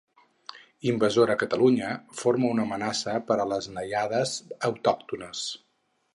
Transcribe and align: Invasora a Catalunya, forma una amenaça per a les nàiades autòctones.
Invasora 0.91 1.35
a 1.37 1.41
Catalunya, 1.43 1.91
forma 2.21 2.49
una 2.55 2.65
amenaça 2.71 3.15
per 3.29 3.39
a 3.45 3.49
les 3.53 3.69
nàiades 3.77 4.35
autòctones. 4.73 5.47